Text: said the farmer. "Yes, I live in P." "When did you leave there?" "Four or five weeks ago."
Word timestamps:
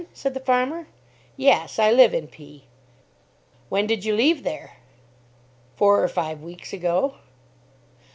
said 0.13 0.33
the 0.33 0.39
farmer. 0.39 0.87
"Yes, 1.37 1.77
I 1.77 1.91
live 1.91 2.11
in 2.11 2.27
P." 2.27 2.63
"When 3.69 3.85
did 3.85 4.03
you 4.03 4.15
leave 4.15 4.41
there?" 4.41 4.77
"Four 5.75 6.03
or 6.03 6.07
five 6.09 6.41
weeks 6.41 6.73
ago." 6.73 7.17